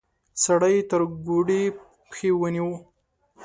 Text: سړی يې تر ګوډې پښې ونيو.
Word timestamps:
سړی 0.43 0.73
يې 0.77 0.83
تر 0.89 1.01
ګوډې 1.25 1.61
پښې 2.09 2.29
ونيو. 2.39 2.69